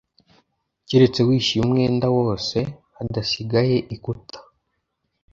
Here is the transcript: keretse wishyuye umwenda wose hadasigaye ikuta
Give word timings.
keretse 0.87 1.19
wishyuye 1.27 1.61
umwenda 1.65 2.07
wose 2.17 2.57
hadasigaye 2.97 3.77
ikuta 3.95 4.37